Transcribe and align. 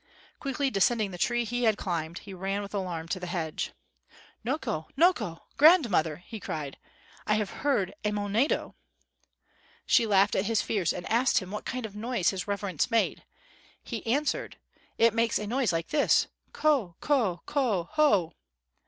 Quickly 0.39 0.71
descending 0.71 1.11
the 1.11 1.19
tree 1.19 1.43
he 1.43 1.65
had 1.65 1.77
climbed, 1.77 2.17
he 2.17 2.33
ran 2.33 2.63
with 2.63 2.73
alarm 2.73 3.07
to 3.09 3.19
the 3.19 3.27
lodge. 3.27 3.71
"Noko! 4.43 4.87
noko! 4.97 5.41
grandmother!" 5.57 6.23
he 6.25 6.39
cried. 6.39 6.77
"I 7.27 7.35
have 7.35 7.61
heard 7.61 7.93
a 8.03 8.09
monedo." 8.11 8.73
She 9.85 10.07
laughed 10.07 10.33
at 10.35 10.45
his 10.47 10.59
fears 10.59 10.91
and 10.91 11.05
asked 11.07 11.37
him 11.37 11.51
what 11.51 11.65
kind 11.65 11.85
of 11.85 11.95
noise 11.95 12.29
his 12.31 12.47
reverence 12.47 12.89
made. 12.89 13.25
He 13.83 14.03
answered: 14.07 14.57
"It 14.97 15.13
makes 15.13 15.37
a 15.37 15.45
noise 15.45 15.71
like 15.71 15.89
this: 15.89 16.25
Ko 16.51 16.95
ko 16.99 17.43
ko 17.45 17.83
ho." 17.91 18.33